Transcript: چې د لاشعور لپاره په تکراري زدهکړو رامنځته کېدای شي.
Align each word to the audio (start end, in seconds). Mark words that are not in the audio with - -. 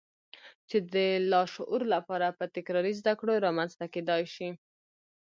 چې 0.69 0.77
د 0.93 0.95
لاشعور 1.31 1.81
لپاره 1.95 2.27
په 2.37 2.45
تکراري 2.55 2.93
زدهکړو 2.99 3.33
رامنځته 3.45 3.85
کېدای 3.93 4.23
شي. 4.35 4.49